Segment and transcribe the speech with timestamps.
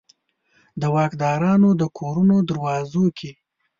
[0.81, 3.31] د واکدارانو د کورونو دروازو کې